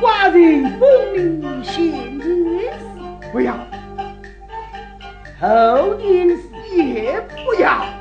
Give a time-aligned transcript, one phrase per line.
[0.00, 2.36] 寡人奉命献之。
[3.32, 3.54] 不要，
[5.40, 6.28] 后天
[6.74, 7.95] 也不要。